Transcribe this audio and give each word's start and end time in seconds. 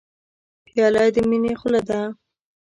پیاله 0.65 1.03
د 1.15 1.17
مینې 1.29 1.53
خوله 1.59 1.81
ده. 1.89 2.01